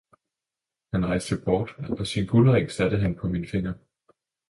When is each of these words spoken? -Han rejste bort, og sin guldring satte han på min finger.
-Han 0.91 1.05
rejste 1.05 1.37
bort, 1.45 1.75
og 1.99 2.07
sin 2.07 2.25
guldring 2.25 2.71
satte 2.71 2.97
han 2.97 3.15
på 3.15 3.27
min 3.27 3.47
finger. 3.47 3.73